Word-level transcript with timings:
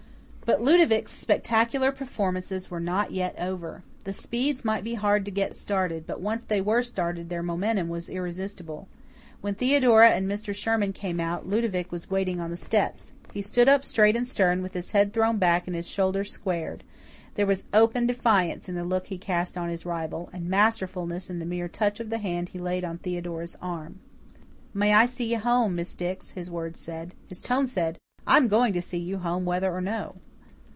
But 0.43 0.61
Ludovic's 0.61 1.13
spectacular 1.13 1.93
performances 1.93 2.69
were 2.69 2.81
not 2.81 3.11
yet 3.11 3.33
over. 3.39 3.83
The 4.03 4.11
Speeds 4.11 4.65
might 4.65 4.83
be 4.83 4.95
hard 4.95 5.23
to 5.23 5.31
get 5.31 5.55
started, 5.55 6.05
but 6.05 6.19
once 6.19 6.43
they 6.43 6.59
were 6.59 6.83
started 6.83 7.29
their 7.29 7.41
momentum 7.41 7.87
was 7.87 8.09
irresistible. 8.09 8.89
When 9.39 9.55
Theodora 9.55 10.09
and 10.09 10.27
Mr. 10.29 10.53
Sherman 10.53 10.91
came 10.91 11.21
out, 11.21 11.47
Ludovic 11.47 11.89
was 11.89 12.11
waiting 12.11 12.41
on 12.41 12.49
the 12.49 12.57
steps. 12.57 13.13
He 13.33 13.41
stood 13.41 13.69
up 13.69 13.85
straight 13.85 14.17
and 14.17 14.27
stern, 14.27 14.61
with 14.61 14.73
his 14.73 14.91
head 14.91 15.13
thrown 15.13 15.37
back 15.37 15.67
and 15.67 15.75
his 15.75 15.87
shoulders 15.89 16.33
squared. 16.33 16.83
There 17.35 17.45
was 17.47 17.63
open 17.73 18.05
defiance 18.05 18.67
in 18.67 18.75
the 18.75 18.83
look 18.83 19.07
he 19.07 19.17
cast 19.17 19.57
on 19.57 19.69
his 19.69 19.85
rival, 19.85 20.29
and 20.33 20.49
masterfulness 20.49 21.29
in 21.29 21.39
the 21.39 21.45
mere 21.45 21.69
touch 21.69 22.01
of 22.01 22.09
the 22.09 22.17
hand 22.17 22.49
he 22.49 22.59
laid 22.59 22.83
on 22.83 22.97
Theodora's 22.97 23.55
arm. 23.61 24.01
"May 24.73 24.93
I 24.93 25.05
see 25.05 25.31
you 25.31 25.39
home, 25.39 25.75
Miss 25.75 25.95
Dix?" 25.95 26.31
his 26.31 26.51
words 26.51 26.77
said. 26.81 27.15
His 27.25 27.41
tone 27.41 27.67
said, 27.67 27.99
"I 28.27 28.35
am 28.35 28.49
going 28.49 28.73
to 28.73 28.81
see 28.81 28.97
you 28.99 29.19
home 29.19 29.45
whether 29.45 29.71
or 29.73 29.79
no." 29.79 30.15